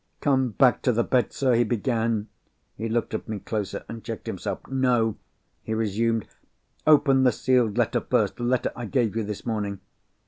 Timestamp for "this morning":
9.23-9.79